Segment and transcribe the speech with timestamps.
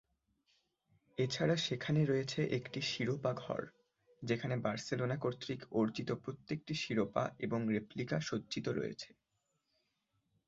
[1.17, 3.61] এছাড়া সেখানে রয়েছে একটি শিরোপা-ঘর,
[4.21, 9.09] যেখানে বার্সেলোনা কর্তৃক অর্জিত প্রত্যেকটি শিরোপা এবং রেপ্লিকা সজ্জিত রয়েছে।